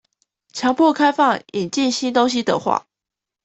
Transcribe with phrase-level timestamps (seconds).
[0.51, 2.87] 強迫開放、引進新東西的話